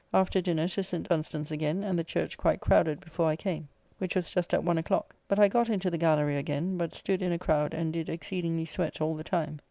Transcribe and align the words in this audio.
After 0.15 0.41
dinner 0.41 0.67
to 0.69 0.83
St. 0.83 1.07
Dunstan's 1.07 1.51
again; 1.51 1.83
and 1.83 1.99
the 1.99 2.03
church 2.03 2.35
quite 2.35 2.59
crowded 2.59 3.01
before 3.01 3.27
I 3.27 3.35
came, 3.35 3.67
which 3.99 4.15
was 4.15 4.31
just 4.31 4.51
at 4.51 4.63
one 4.63 4.79
o'clock; 4.79 5.15
but 5.27 5.37
I 5.37 5.47
got 5.47 5.69
into 5.69 5.91
the 5.91 5.97
gallery 5.99 6.37
again, 6.37 6.75
but 6.75 6.95
stood 6.95 7.21
in 7.21 7.31
a 7.31 7.37
crowd 7.37 7.75
and 7.75 7.93
did 7.93 8.09
exceedingly 8.09 8.65
sweat 8.65 8.99
all 8.99 9.15
the 9.15 9.23
time. 9.23 9.59